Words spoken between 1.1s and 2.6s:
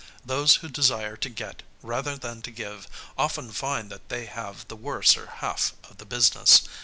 to get, rather than to